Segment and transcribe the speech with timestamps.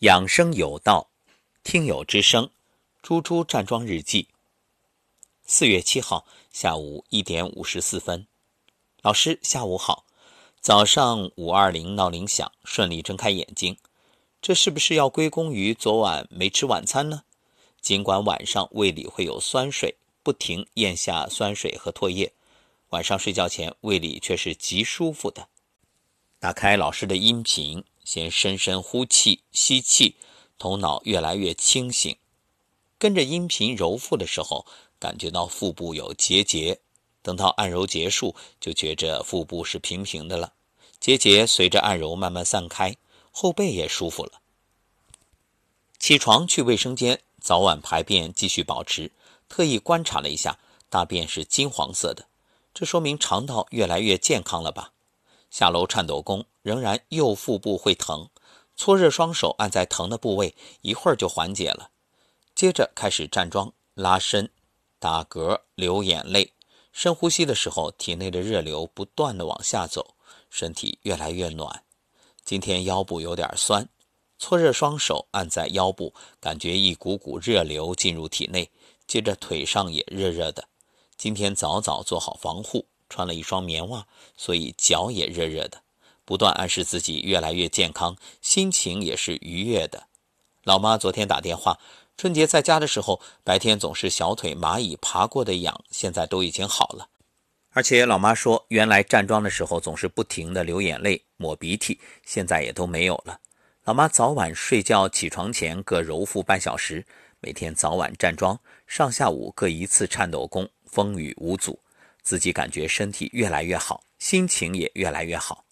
[0.00, 1.08] 养生有道，
[1.64, 2.50] 听友之声，
[3.00, 4.28] 猪猪站桩日记。
[5.46, 8.26] 四月七号下午一点五十四分，
[9.00, 10.04] 老师下午好。
[10.60, 13.78] 早上五二零闹铃响，顺利睁开眼睛，
[14.42, 17.22] 这是不是要归功于昨晚没吃晚餐呢？
[17.80, 22.34] 尽管晚上胃里会有酸水，不停咽下酸水和唾液，
[22.90, 25.48] 晚上睡觉前胃里却是极舒服的。
[26.38, 27.82] 打开老师的音频。
[28.06, 30.14] 先深深呼气、吸气，
[30.60, 32.16] 头脑越来越清醒。
[32.98, 34.64] 跟着音频揉腹的时候，
[35.00, 36.78] 感觉到腹部有结节。
[37.20, 40.52] 等到按揉结束，就觉着腹部是平平的了。
[41.00, 42.96] 结节随着按揉慢慢散开，
[43.32, 44.40] 后背也舒服了。
[45.98, 49.10] 起床去卫生间，早晚排便继续保持。
[49.48, 52.28] 特意观察了一下，大便是金黄色的，
[52.72, 54.92] 这说明肠道越来越健康了吧？
[55.50, 58.28] 下楼颤抖功，仍然右腹部会疼，
[58.76, 61.90] 搓热双手按在疼的部位，一会儿就缓解了。
[62.54, 64.50] 接着开始站桩、拉伸、
[64.98, 66.52] 打嗝、流眼泪。
[66.92, 70.14] 深呼吸的时候，体内的热流不断的往下走，
[70.48, 71.82] 身体越来越暖。
[72.42, 73.88] 今天腰部有点酸，
[74.38, 78.70] 搓热双手按在腰部，感觉一股股热流进入体内。
[79.06, 80.68] 接着腿上也热热的。
[81.16, 82.86] 今天早早做好防护。
[83.08, 85.82] 穿了一双棉袜，所以脚也热热的。
[86.24, 90.08] 不断暗示自己越来越健康，心情也是愉悦的。
[90.64, 91.78] 老妈昨天打电话，
[92.16, 97.08] 春节在家的时候，白天总是小腿蚂蚁爬过的痒，现在都已经好了。
[97.70, 103.38] 而且老妈说，原来站桩的时候总是不停的流眼泪、抹鼻涕，现在也都没有了。
[103.84, 107.06] 老妈早晚睡觉起床前各揉腹半小时，
[107.38, 111.78] 每天早晚站桩，上下午各一次颤抖功，风雨无阻。
[112.26, 115.64] 自己感觉身体越来越好，心情也越来越好。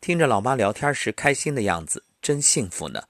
[0.00, 3.02] 听着老妈聊天时开心的样子，真幸福呢。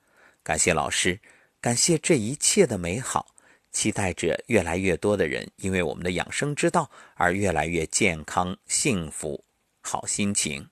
[0.42, 1.20] 感谢老师，
[1.60, 3.36] 感谢这一切的美好。
[3.70, 9.44] 期待着越来越多的人因为我们的养生之道而越来越健康、幸福、
[9.80, 10.68] 好心情。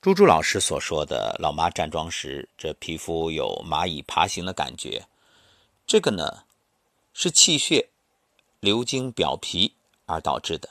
[0.00, 5.06] 猪猪老师所说的，老妈站桩时这皮肤有蚂蚁爬行的感觉，
[5.86, 6.42] 这个呢
[7.12, 7.90] 是气血
[8.58, 9.76] 流经表皮。
[10.08, 10.68] 而导致的。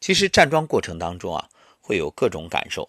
[0.00, 1.50] 其实站桩过程当中啊，
[1.82, 2.88] 会有各种感受。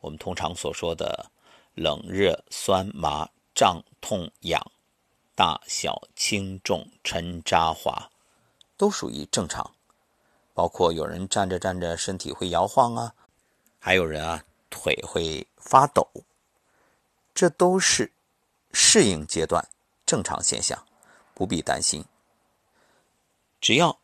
[0.00, 1.30] 我们通常所说的
[1.74, 4.62] 冷、热、酸、麻、胀、痛、痒、
[5.34, 8.08] 大小、轻重、沉、扎、滑，
[8.76, 9.74] 都属于正常。
[10.54, 13.14] 包括有人站着站着身体会摇晃啊，
[13.80, 16.08] 还有人啊腿会发抖，
[17.34, 18.12] 这都是
[18.72, 19.68] 适应阶段
[20.06, 20.86] 正常现象，
[21.34, 22.04] 不必担心。
[23.60, 23.98] 只要。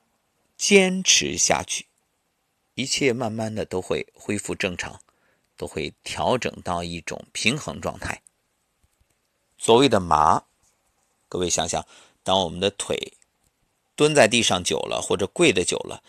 [0.60, 1.86] 坚持下去，
[2.74, 5.00] 一切慢慢的都会恢复正常，
[5.56, 8.20] 都会调整到一种平衡状态。
[9.56, 10.44] 所谓的麻，
[11.30, 11.86] 各位想想，
[12.22, 13.14] 当我们的腿
[13.96, 16.04] 蹲在地上久了，或者跪的久了，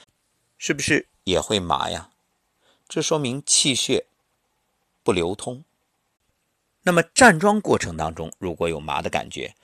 [0.58, 2.12] 是不是也会麻呀？
[2.90, 4.06] 这说明气血
[5.02, 5.64] 不流通。
[6.82, 9.56] 那么站桩过程当中，如果有麻的感觉，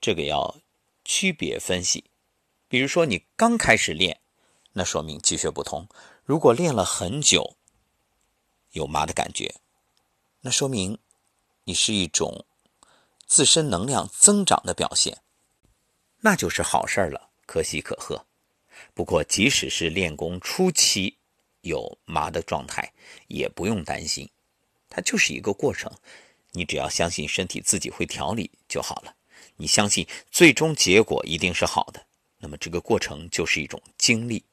[0.00, 0.60] 这个要
[1.04, 2.04] 区别分析。
[2.68, 4.20] 比如说你刚开始练。
[4.78, 5.88] 那说明气血不通。
[6.22, 7.56] 如果练了很久，
[8.72, 9.54] 有麻的感觉，
[10.42, 10.98] 那说明
[11.64, 12.44] 你是一种
[13.26, 15.22] 自身能量增长的表现，
[16.20, 18.26] 那就是好事了，可喜可贺。
[18.92, 21.16] 不过，即使是练功初期
[21.62, 22.92] 有麻的状态，
[23.28, 24.28] 也不用担心，
[24.90, 25.90] 它就是一个过程。
[26.52, 29.16] 你只要相信身体自己会调理就好了。
[29.56, 34.44] 你相信最终结果一定是好的，那么这个过程就是一种经历。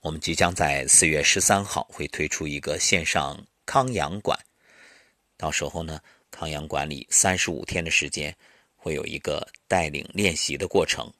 [0.00, 4.38] 我们即将在四月十三号会推出一个线上康养馆，
[5.36, 6.00] 到时候呢，
[6.30, 8.34] 康养馆里三十五天的时间
[8.76, 11.12] 会有一个带领练习的过程，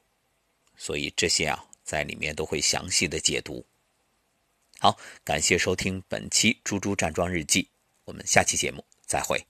[0.79, 3.63] 所以这些啊在里面都会详细的解读。
[4.79, 7.62] 好，感谢收听本期《猪猪站桩日记》，
[8.07, 9.45] 我们下期节目再会。